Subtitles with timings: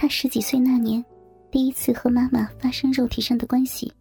[0.00, 1.04] 他十几岁那年，
[1.50, 3.92] 第一次和妈妈发生肉体上的关系。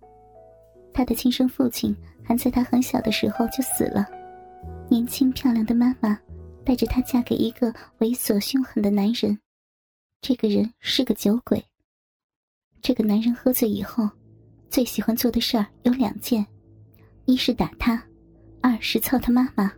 [0.93, 4.07] 他的亲生父亲还在他很小的时候就死了，
[4.87, 6.15] 年轻漂亮的妈妈
[6.63, 9.35] 带着他嫁给一个猥琐凶狠的男人。
[10.21, 11.65] 这个人是个酒鬼。
[12.79, 14.07] 这个男人喝醉以后，
[14.69, 16.45] 最喜欢做的事儿有两件：
[17.25, 17.99] 一是打他，
[18.61, 19.73] 二是操他妈妈。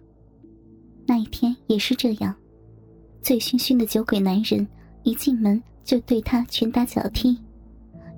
[1.08, 2.36] 那一天也是这样，
[3.22, 4.68] 醉醺醺的酒鬼男人
[5.04, 7.36] 一进门就对他拳打脚踢，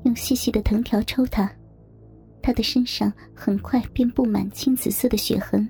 [0.03, 1.49] 用细细的藤条抽他，
[2.41, 5.66] 他的身上很快便布满青紫色的血痕。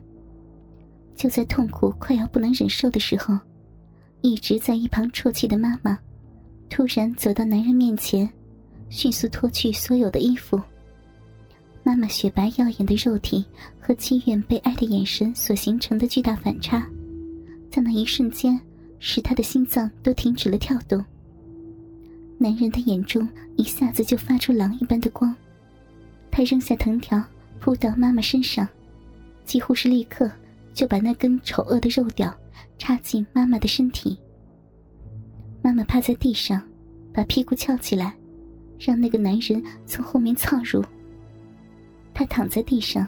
[1.16, 3.38] 就在痛苦快要不能忍受的时候，
[4.22, 5.96] 一直在一旁啜泣的妈妈，
[6.72, 8.28] 突然走到男人面前。
[8.90, 10.60] 迅速脱去所有的衣服。
[11.84, 13.46] 妈妈雪白耀眼的肉体
[13.80, 16.84] 和积怨被爱的眼神所形成的巨大反差，
[17.70, 18.60] 在那一瞬间，
[18.98, 21.06] 使他的心脏都停止了跳动。
[22.42, 25.36] 男人的眼中一下子就发出狼一般的光，
[26.32, 27.24] 他扔下藤条
[27.60, 28.68] 扑到妈妈身上，
[29.46, 30.28] 几乎是立刻
[30.74, 32.36] 就把那根丑恶的肉屌
[32.80, 34.18] 插进妈妈的身体。
[35.62, 36.60] 妈妈趴在地上，
[37.14, 38.12] 把屁股翘起来。
[38.80, 40.84] 让那个男人从后面操入。
[42.16, 43.08] 他躺在地上，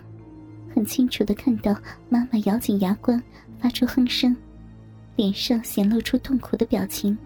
[0.72, 1.76] 很清楚的看到
[2.10, 3.20] 妈妈咬紧牙关，
[3.58, 4.38] 发出哼声，
[5.16, 7.18] 脸上显露出痛苦的表情。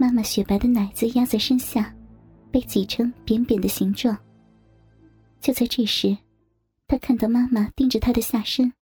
[0.00, 1.94] 妈妈雪白的奶子压在身下，
[2.50, 4.16] 被挤成扁扁的形状。
[5.42, 6.16] 就在这时，
[6.88, 8.72] 他看到妈妈盯着他的下身，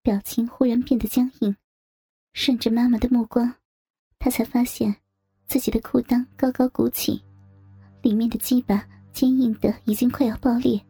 [0.00, 1.54] 表情忽然变得僵硬。
[2.32, 3.52] 顺着妈妈的目光，
[4.18, 4.96] 他才发现
[5.46, 7.22] 自己的裤裆高高鼓起。
[8.00, 10.80] 里面的鸡巴坚硬的已经快要爆裂。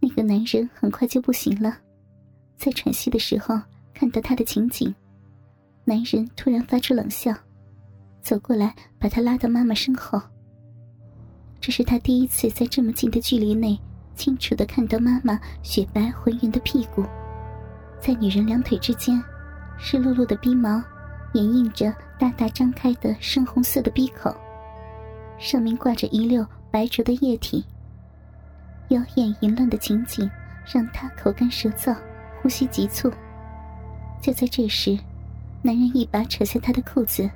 [0.00, 1.78] 那个男人很快就不行了，
[2.56, 3.54] 在喘息的时候
[3.94, 4.92] 看到他的情景，
[5.84, 7.32] 男人突然发出冷笑，
[8.24, 10.20] 走过来把他拉到妈妈身后。
[11.60, 13.78] 这是他第一次在这么近的距离内
[14.16, 17.04] 清楚的看到妈妈雪白浑圆的屁股，
[18.00, 19.22] 在女人两腿之间，
[19.78, 20.82] 湿漉漉的逼毛
[21.34, 24.34] 掩映着大大张开的深红色的逼口。
[25.38, 27.64] 上面挂着一溜白浊的液体，
[28.88, 30.30] 妖艳淫乱的情景
[30.64, 31.94] 让他口干舌燥，
[32.40, 33.12] 呼吸急促。
[34.22, 34.98] 就在这时，
[35.60, 37.28] 男人一把扯下他的裤子，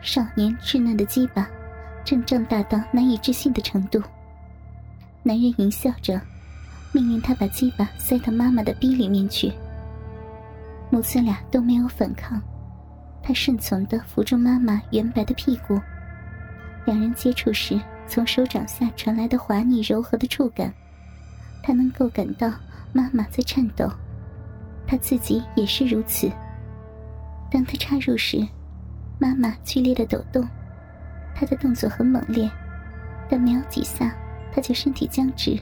[0.00, 1.48] 少年稚嫩的鸡巴
[2.04, 4.00] 正胀大到难以置信的程度。
[5.22, 6.20] 男人淫笑着，
[6.92, 9.52] 命令他把鸡巴塞到妈妈的逼里面去。
[10.88, 12.40] 母子俩都没有反抗，
[13.22, 15.80] 他顺从地扶住妈妈圆白的屁股。
[16.84, 20.72] 两人接触时，从手掌下传来的滑腻柔和的触感，
[21.60, 22.52] 他能够感到
[22.92, 23.90] 妈妈在颤抖，
[24.86, 26.30] 他自己也是如此。
[27.50, 28.46] 当他插入时，
[29.26, 30.46] 妈妈剧烈的抖动，
[31.34, 32.48] 她的动作很猛烈，
[33.28, 34.16] 但没有几下，
[34.52, 35.58] 她就身体僵直。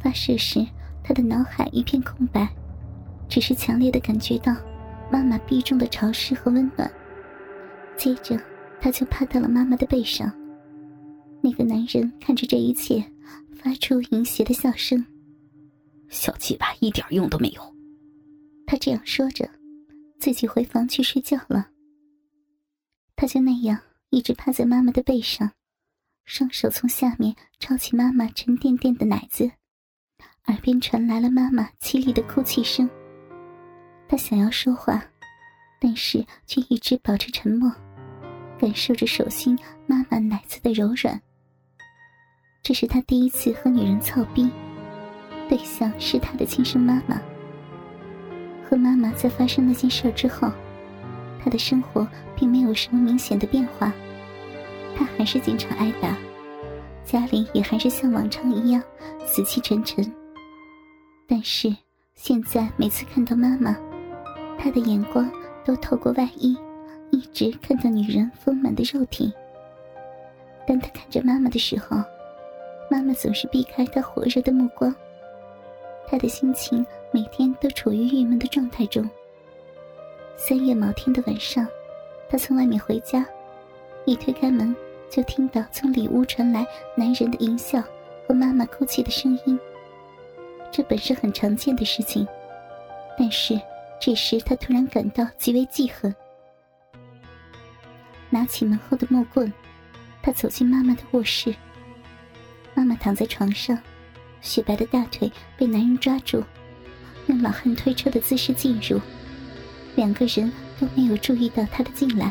[0.00, 0.64] 发射时，
[1.02, 2.48] 他的脑海一片空白，
[3.28, 4.54] 只是强烈的感觉到
[5.10, 6.90] 妈妈臂中的潮湿和温暖。
[7.96, 8.40] 接着。
[8.78, 10.30] 他就趴到了妈妈的背上。
[11.40, 13.02] 那个男人看着这一切，
[13.56, 15.04] 发出淫邪的笑声
[16.08, 17.74] ：“小鸡巴一点用都没有。”
[18.66, 19.48] 他这样说着，
[20.20, 21.66] 自己回房去睡觉了。
[23.16, 25.50] 他就那样一直趴在妈妈的背上，
[26.26, 29.50] 双手从下面抄起妈妈沉甸甸的奶子，
[30.46, 32.88] 耳边传来了妈妈凄厉的哭泣声。
[34.06, 35.02] 他想要说话，
[35.80, 37.72] 但是却一直保持沉默。
[38.58, 41.20] 感受着手心妈妈奶子的柔软。
[42.62, 44.50] 这是他第一次和女人操逼，
[45.46, 47.20] 对象是他的亲生妈妈。
[48.64, 50.50] 和妈妈在发生那件事之后，
[51.46, 53.92] 他的生活并没有什么明显的变化，
[54.96, 56.18] 他还是经常挨打，
[57.04, 58.82] 家里也还是像往常一样
[59.24, 60.04] 死气沉沉。
[61.28, 61.72] 但是
[62.16, 63.76] 现在每次看到妈妈，
[64.58, 65.30] 他的眼光
[65.64, 66.58] 都透过外衣。
[67.12, 69.32] 一直看到女人丰满的肉体。
[70.66, 71.96] 当他看着妈妈的时候，
[72.90, 74.92] 妈妈总是避开他火热的目光。
[76.08, 79.08] 他的心情每天都处于郁闷的状态中。
[80.38, 81.66] 三月某天的晚上，
[82.28, 83.26] 他从外面回家，
[84.04, 84.76] 一推开门，
[85.10, 87.82] 就听到从里屋传来男人的淫笑
[88.28, 89.58] 和妈妈哭泣的声音。
[90.70, 92.26] 这本是很常见的事情，
[93.18, 93.58] 但是
[93.98, 96.14] 这时他突然感到极为记恨。
[98.28, 99.50] 拿起门后的木棍，
[100.22, 101.54] 他走进妈妈的卧室。
[102.74, 103.76] 妈妈躺在床上，
[104.42, 106.44] 雪白的大腿被男人抓住，
[107.26, 109.00] 用老汉推车的姿势进入。
[109.96, 112.30] 两个人都没有注意到他的进来。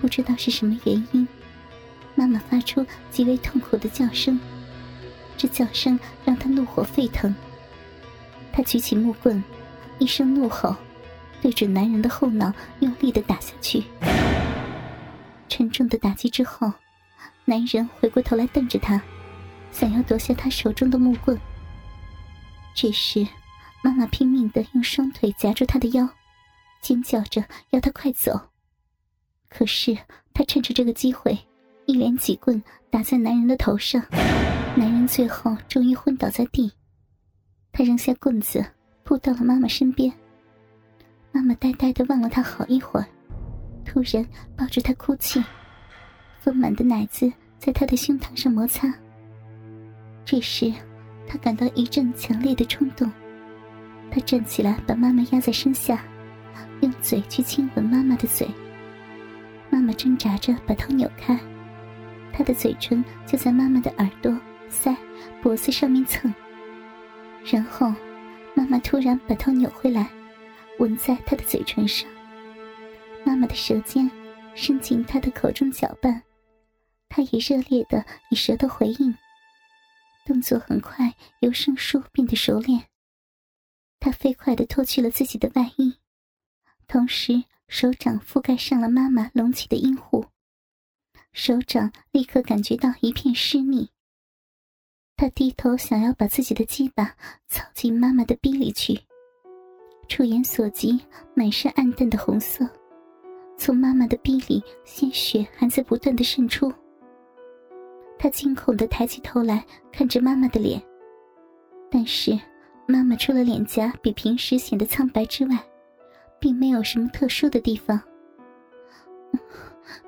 [0.00, 1.28] 不知道是什么原因，
[2.14, 4.40] 妈妈发出极为痛苦的叫声，
[5.36, 7.34] 这叫声让她怒火沸腾。
[8.50, 9.44] 她举起木棍，
[9.98, 10.74] 一声怒吼，
[11.42, 13.84] 对准男人的后脑用力的打下去。
[15.48, 16.72] 沉重的打击之后，
[17.44, 19.02] 男人回过头来瞪着她，
[19.70, 21.38] 想要夺下他手中的木棍。
[22.74, 23.26] 这时，
[23.82, 26.08] 妈妈拼命的用双腿夹住他的腰，
[26.80, 28.38] 尖叫着要他快走。
[29.48, 29.96] 可是
[30.32, 31.38] 他趁着这个机会，
[31.86, 34.02] 一连几棍打在男人的头上，
[34.76, 36.72] 男人最后终于昏倒在地。
[37.72, 38.64] 他扔下棍子，
[39.04, 40.12] 扑到了妈妈身边。
[41.32, 43.06] 妈妈呆呆的望了他好一会儿，
[43.84, 44.26] 突然
[44.56, 45.42] 抱着他哭泣，
[46.40, 48.92] 丰满的奶子在他的胸膛上摩擦。
[50.24, 50.72] 这时，
[51.28, 53.10] 他感到一阵强烈的冲动，
[54.10, 56.04] 他站起来，把妈妈压在身下，
[56.82, 58.48] 用嘴去亲吻妈妈的嘴。
[59.70, 61.38] 妈妈挣扎着把头扭开，
[62.32, 64.36] 他的嘴唇就在妈妈的耳朵、
[64.68, 64.96] 腮、
[65.42, 66.32] 脖子上面蹭。
[67.44, 67.92] 然后，
[68.54, 70.10] 妈妈突然把头扭回来，
[70.78, 72.08] 吻在他的嘴唇上。
[73.24, 74.10] 妈妈的舌尖
[74.54, 76.22] 伸进他的口中搅拌，
[77.08, 79.14] 他也热烈的以舌头回应。
[80.26, 82.84] 动作很快，由生疏变得熟练。
[83.98, 85.96] 他飞快的脱去了自己的外衣，
[86.90, 87.44] 同时。
[87.72, 90.26] 手掌覆盖上了妈妈隆起的阴户，
[91.32, 93.88] 手掌立刻感觉到一片湿腻。
[95.16, 97.14] 他低头想要把自己的鸡巴
[97.46, 99.00] 操进妈妈的逼里去，
[100.08, 101.00] 触眼所及，
[101.32, 102.68] 满是暗淡的红色，
[103.56, 106.74] 从妈妈的逼里鲜血还在不断的渗出。
[108.18, 110.82] 他惊恐的抬起头来看着妈妈的脸，
[111.88, 112.36] 但是
[112.88, 115.56] 妈妈除了脸颊比平时显得苍白之外，
[116.40, 118.00] 并没有什么特殊的地方。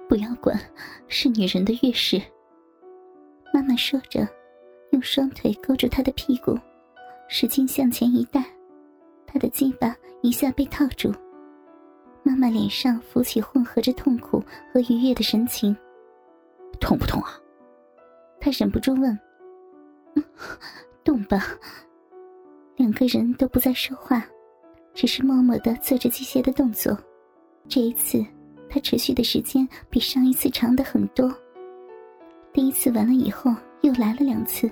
[0.08, 0.58] 不要管，
[1.08, 2.20] 是女人的月事。
[3.52, 4.26] 妈妈说着，
[4.90, 6.58] 用双腿勾住他的屁股，
[7.29, 8.44] 使劲向前一带，
[9.26, 11.12] 他的鸡巴一下被套住。
[12.23, 14.43] 妈妈脸上浮起混合着痛苦
[14.73, 15.76] 和愉悦的神情。
[16.81, 17.38] 痛不痛啊？
[18.40, 19.19] 他忍不住问。
[21.05, 21.43] 动吧。
[22.76, 24.25] 两个人都不再说话。
[24.94, 26.96] 只是默默的做着机械的动作，
[27.68, 28.24] 这一次，
[28.68, 31.34] 他持续的时间比上一次长的很多。
[32.52, 34.70] 第一次完了以后，又来了两次，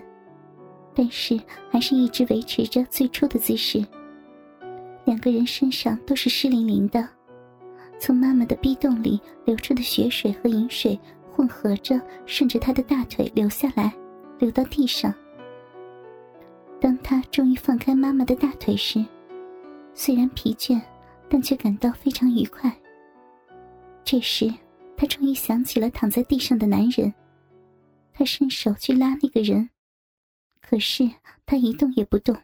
[0.95, 1.41] 但是
[1.71, 3.85] 还是一直维持着最初的姿势。
[5.07, 7.09] 两个人身上都是湿淋淋的，
[7.99, 10.99] 从妈妈的逼洞里流出的血水和饮水
[11.33, 13.93] 混合着，顺着他的大腿流下来，
[14.39, 15.13] 流到地上。
[16.79, 19.05] 当他终于放开妈妈的大腿时，
[19.95, 20.81] 虽然疲倦，
[21.29, 22.75] 但却感到非常愉快。
[24.05, 24.53] 这时，
[24.97, 27.13] 他终于想起了躺在地上的男人。
[28.13, 29.71] 他伸手去拉那个人，
[30.61, 31.09] 可是
[31.47, 32.37] 他一动也不动。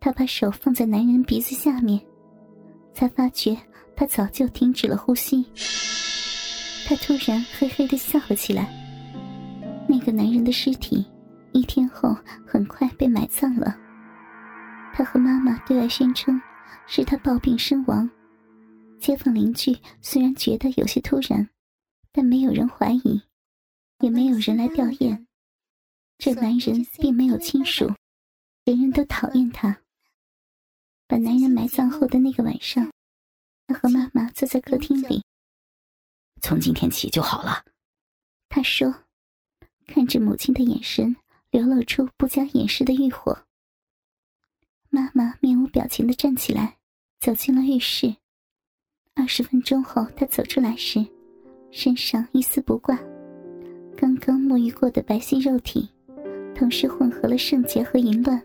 [0.00, 2.00] 他把手放在男人鼻子下面，
[2.92, 3.56] 才发觉
[3.94, 5.44] 他早就停止了呼吸。
[6.86, 8.68] 他突然嘿嘿的笑了起来。
[9.88, 11.04] 那个男人的尸体，
[11.52, 12.16] 一天后
[12.46, 13.76] 很快被埋葬了。
[14.94, 16.40] 他和妈妈对外宣称，
[16.86, 18.08] 是他暴病身亡。
[19.00, 21.48] 街坊邻居虽然觉得有些突然，
[22.12, 23.22] 但没有人怀疑，
[23.98, 25.26] 也没有人来吊唁。
[26.18, 27.92] 这男人并没有亲属，
[28.64, 29.78] 人人都讨厌他。
[31.08, 32.90] 把男人埋葬后的那个晚上，
[33.66, 35.24] 他和妈妈坐在客厅里。
[36.40, 37.64] 从今天起就好了，
[38.48, 38.94] 他说，
[39.86, 41.16] 看着母亲的眼神，
[41.50, 43.44] 流露出不加掩饰的欲火。
[44.94, 46.76] 妈妈面无表情的站起来，
[47.18, 48.14] 走进了浴室。
[49.14, 51.02] 二十分钟后，她走出来时，
[51.70, 52.98] 身上一丝不挂，
[53.96, 55.88] 刚刚沐浴过的白皙肉体，
[56.54, 58.38] 同时混合了圣洁和淫乱。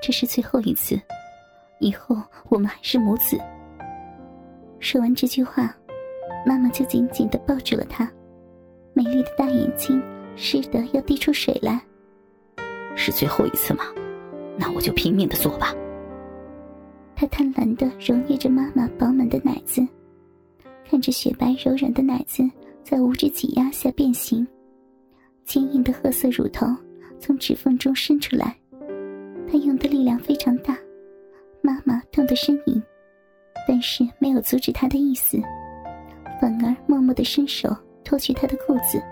[0.00, 0.96] 这是最后一次，
[1.80, 2.16] 以后
[2.48, 3.36] 我们还是母子。
[4.78, 5.76] 说完这句话，
[6.46, 8.08] 妈妈就紧紧的抱住了他，
[8.94, 10.00] 美丽的大眼睛
[10.36, 11.84] 湿得要滴出水来。
[12.94, 13.82] 是最后一次吗？
[14.58, 15.74] 那我就拼命的做吧。
[17.16, 19.86] 他贪婪的揉捏着妈妈饱满的奶子，
[20.88, 22.42] 看着雪白柔软的奶子
[22.82, 24.46] 在五指挤压下变形，
[25.44, 26.66] 坚硬的褐色乳头
[27.18, 28.56] 从指缝中伸出来。
[29.50, 30.78] 他用的力量非常大，
[31.60, 32.82] 妈妈痛得呻吟，
[33.68, 35.38] 但是没有阻止他的意思，
[36.40, 37.68] 反而默默的伸手
[38.02, 39.02] 脱去他的裤子。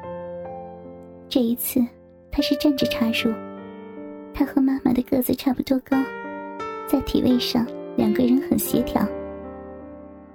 [1.28, 1.84] 这一次，
[2.30, 3.30] 他是站着插入。
[4.38, 6.00] 他和妈妈的个子差不多高，
[6.88, 7.66] 在体位上
[7.96, 9.04] 两个人很协调。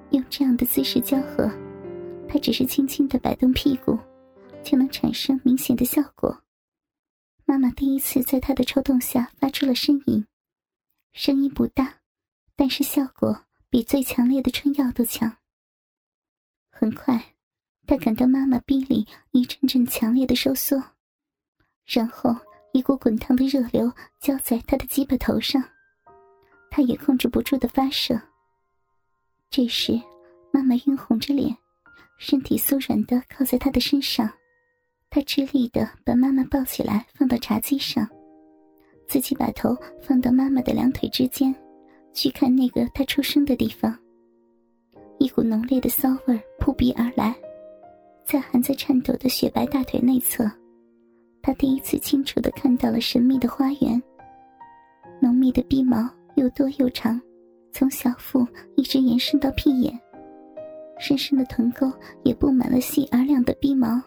[0.10, 1.50] 用这样的姿势交合，
[2.28, 3.98] 他只是轻轻的摆动屁股，
[4.62, 6.38] 就能产生明显的效果。
[7.46, 10.28] 妈妈第一次在他的抽动下发出了呻吟，
[11.14, 12.02] 声音不大，
[12.58, 15.38] 但是效果比最强烈的春药都强。
[16.70, 17.36] 很快，
[17.88, 20.84] 他感到妈妈臂里一阵阵强烈的收缩，
[21.86, 22.36] 然后
[22.74, 25.64] 一股滚烫的热流浇在他的鸡巴头上，
[26.72, 28.20] 他也控制不住的发射。
[29.52, 29.94] 这时，
[30.52, 31.56] 妈妈晕红着脸，
[32.18, 34.28] 身体酥软的靠在他的身上。
[35.12, 38.10] 他吃力的把妈妈抱起来，放到茶几上，
[39.08, 41.54] 自己把头放到妈妈的两腿之间，
[42.12, 43.96] 去看那个她出生的地方。
[45.20, 47.36] 一股浓烈的骚味扑鼻而来，
[48.26, 50.50] 在还在颤抖的雪白大腿内侧，
[51.44, 54.02] 他第一次清楚的看到了神秘的花园。
[55.20, 57.20] 浓密的鼻毛又多又长，
[57.74, 58.48] 从小腹
[58.78, 60.00] 一直延伸到屁眼，
[60.98, 61.92] 深深的臀沟
[62.24, 64.02] 也布满了细而亮的鼻毛。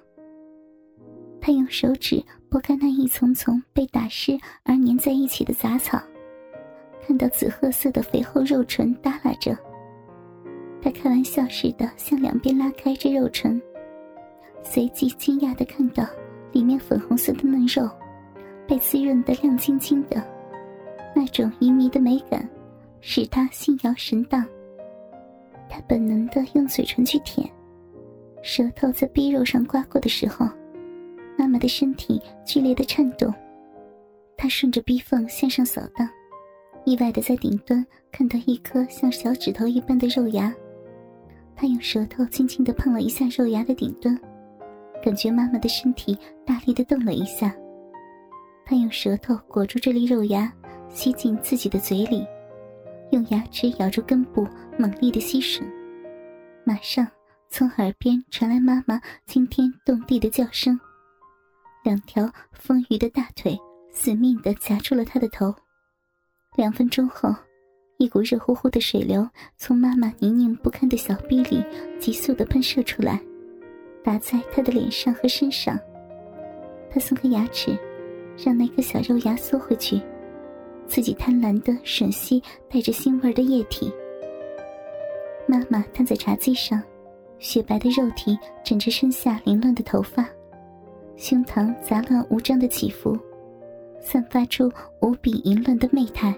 [1.38, 6.02] 他用手指拨开那一丛丛被打湿而粘在一起的杂草，
[7.07, 9.57] 看到紫褐色的肥厚肉唇耷拉着。
[10.81, 13.61] 他开玩笑似的向两边拉开这肉唇，
[14.62, 16.05] 随即惊讶的看到
[16.57, 17.87] 里面粉红色的嫩肉
[18.67, 20.27] 被滋润的亮晶晶的，
[21.15, 22.49] 那种旖旎的美感
[23.03, 24.43] 使他心摇神荡。
[25.69, 27.47] 他本能的用嘴唇去舔，
[28.43, 30.49] 舌头在逼肉上刮过的时候。
[31.37, 33.31] 妈妈的身体剧烈的颤动，
[34.35, 36.09] 她顺着逼缝向上扫荡，
[36.87, 40.51] 意外的在顶端看到一颗像小指头一般的肉芽。
[41.55, 44.19] 她用舌头轻轻的碰了一下肉芽的顶端，
[45.03, 47.55] 感觉妈妈的身体大力的动了一下。
[48.65, 50.53] 她用舌头裹住这粒肉芽，
[50.88, 52.26] 吸进自己的嘴里，
[53.11, 54.47] 用牙齿咬住根部，
[54.79, 55.62] 猛力的吸吮。
[56.65, 57.07] 马上
[57.49, 60.79] 从耳边传来妈妈惊天动地的叫声。
[61.85, 63.57] 两条丰腴的大腿
[63.93, 65.55] 死命地夹住了他的头。
[66.57, 67.33] 两分钟后，
[67.99, 71.65] 一股热乎乎的水流从妈妈泥泞不堪的小臂里
[72.00, 73.23] 急速地喷射出来，
[74.07, 75.77] 打在他的脸上和身上。
[76.89, 77.77] 他松开牙齿，
[78.39, 80.01] 让那颗小肉芽缩回去，
[80.87, 83.93] 自己贪婪的吮吸带着腥味的液体。
[85.49, 86.81] 妈妈瘫在茶几上，
[87.41, 90.25] 雪白的肉体枕着身下凌乱的头发。
[91.17, 93.19] 胸膛杂乱无章的起伏，
[94.01, 94.71] 散发出
[95.01, 96.33] 无比淫乱的媚态。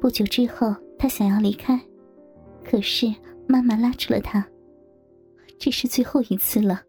[0.00, 1.78] 不久之后，他想要离开，
[2.64, 3.12] 可是
[3.46, 4.46] 妈妈拉住了他。
[5.58, 6.82] 这是最后一次了。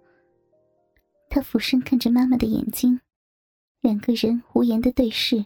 [1.29, 3.00] 他俯身看着妈妈的眼睛，
[3.81, 5.45] 两个人无言的对视，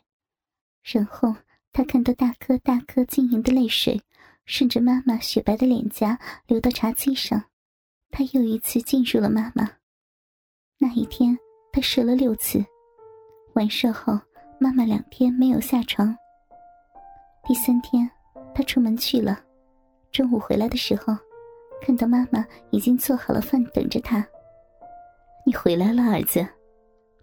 [0.84, 1.36] 然后
[1.72, 4.02] 他看到大颗大颗晶莹的泪水
[4.46, 7.44] 顺着妈妈雪白的脸颊流到茶几上，
[8.12, 9.70] 他又一次进入了妈妈。
[10.78, 11.38] 那一天，
[11.72, 12.64] 他射了六次。
[13.56, 14.18] 完射后，
[14.60, 16.16] 妈妈两天没有下床。
[17.48, 18.10] 第三天，
[18.54, 19.44] 他出门去了。
[20.12, 21.16] 中午回来的时候，
[21.82, 24.26] 看到妈妈已经做好了饭等着他。
[25.46, 26.46] 你回来了，儿子。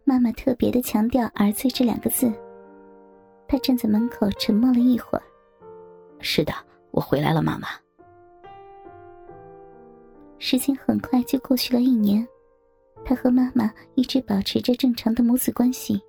[0.04, 2.32] 妈妈特别的强调“儿子”这两个字。
[3.48, 5.22] 他站在门口沉默了一会儿。
[6.20, 6.52] 是的，
[6.90, 7.68] 我回来了，妈妈。
[10.38, 12.26] 时间很快就过去了一年。
[13.04, 16.00] 他和妈妈一直保持着正常的母子关系，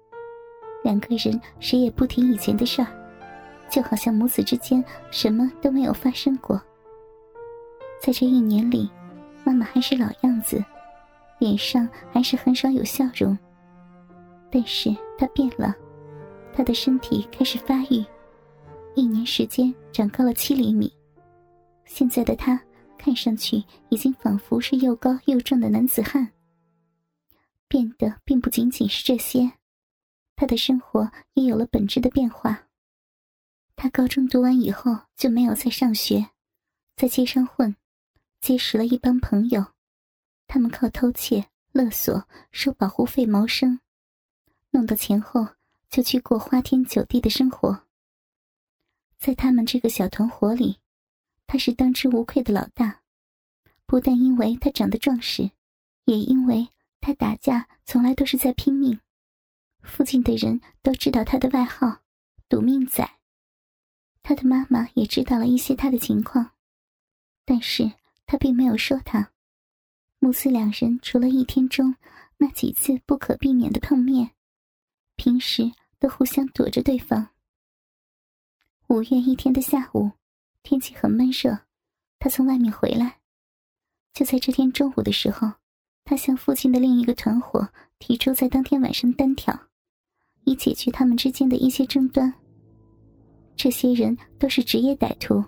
[0.83, 2.87] 两个人谁也不提以前的事儿，
[3.69, 6.59] 就好像母子之间什么都没有发生过。
[8.07, 8.89] 在这一年里，
[9.43, 10.63] 妈妈还是老样子，
[11.39, 13.37] 脸上还是很少有笑容。
[14.49, 15.75] 但是她变了，
[16.53, 18.05] 她的身体开始发育，
[18.95, 20.89] 一年时间长高了七厘米。
[21.83, 22.57] 现在的她
[22.97, 26.31] 看上去已经仿佛是又高又壮的男子汉。
[27.67, 29.51] 变的并不仅仅是这些，
[30.37, 32.67] 他的生活也有了本质的变化。
[33.75, 36.25] 他高中读完以后就没有再上学，
[36.95, 37.75] 在街上混，
[38.47, 39.73] 结识了一帮朋友，
[40.47, 43.81] 他们靠偷窃、勒索、收保护费谋生，
[44.69, 45.49] 弄到钱后
[45.89, 47.83] 就去过花天酒地的生活。
[49.17, 50.79] 在他们这个小团伙里，
[51.45, 53.01] 他是当之无愧的老大，
[53.85, 55.51] 不但因为他长得壮实，
[56.05, 56.69] 也因为。
[57.01, 59.01] 他打架从来都是在拼命，
[59.81, 61.99] 附近的人都知道他的外号
[62.47, 63.19] “赌命仔”。
[64.23, 66.51] 他的妈妈也知道了一些他的情况，
[67.43, 67.91] 但是
[68.27, 69.31] 他并没有说他。
[70.19, 71.95] 母子两人除了一天中
[72.37, 74.31] 那几次不可避免的碰面，
[75.15, 77.29] 平时都互相躲着对方。
[78.87, 80.11] 五月一天的下午，
[80.63, 81.57] 天气很闷热，
[82.19, 83.19] 他从外面回来，
[84.13, 85.51] 就在这天中午的时候，
[86.03, 87.67] 他向附近的另一个团伙
[87.99, 89.57] 提出在当天晚上单挑，
[90.43, 92.33] 以解决他们之间的一些争端。
[93.55, 95.43] 这些人都是职业歹徒，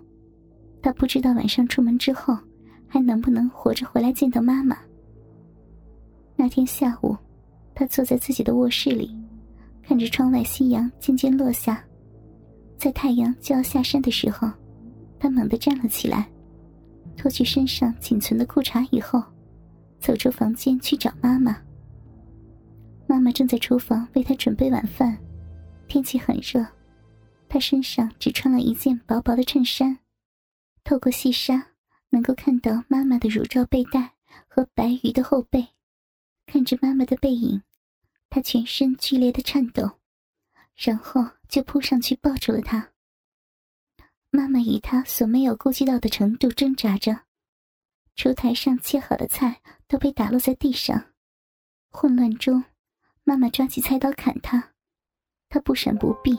[0.82, 2.38] 他不知道晚上出门之后
[2.90, 4.78] 还能不能活着回来见到妈妈。
[6.36, 7.16] 那天下午，
[7.76, 9.16] 他坐在自己的卧室里，
[9.84, 11.82] 看着窗外夕阳渐渐落下，
[12.78, 14.50] 在太阳就要下山的时候，
[15.20, 16.28] 他猛地站了起来。
[17.16, 19.22] 脱去身上仅存的裤衩以后，
[20.00, 21.58] 走出房间去找妈妈。
[23.06, 25.18] 妈妈正在厨房为他准备晚饭，
[25.88, 26.66] 天气很热，
[27.50, 30.00] 他身上只穿了一件薄薄的衬衫，
[30.86, 31.62] 透过细纱
[32.10, 34.16] 能够看到妈妈的乳罩背带
[34.48, 35.70] 和白鱼的后背。
[36.46, 37.62] 看着妈妈的背影，
[38.30, 40.00] 他全身剧烈的颤抖，
[40.76, 42.92] 然后就扑上去抱住了她。
[44.32, 47.22] 妈妈以她所没有顾及到的程度挣扎着，
[48.16, 51.14] 烛台上切好的菜都被打落在地上，
[51.92, 52.64] 混乱中，
[53.24, 54.72] 妈妈抓起菜刀砍他，
[55.50, 56.38] 他不闪不避，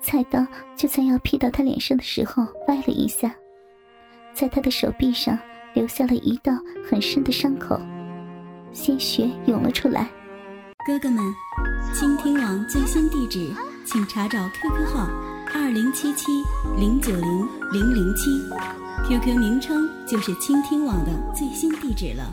[0.00, 3.34] 菜刀就在要劈到他脸上的时候歪了一下，
[4.34, 5.38] 在他的手臂上
[5.74, 6.52] 留下了一道
[6.88, 7.80] 很深的伤口，
[8.72, 10.10] 鲜血涌了出来。
[10.86, 11.22] 哥哥们，
[11.94, 13.52] 倾听网最新地址，
[13.84, 15.08] 请查找 QQ 号。
[15.54, 16.32] 二零七七
[16.78, 18.30] 零九零零零七
[19.06, 22.24] ，QQ 名称就是倾听网的最新地址了。